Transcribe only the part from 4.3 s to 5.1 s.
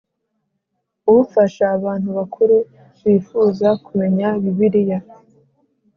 Bibiliya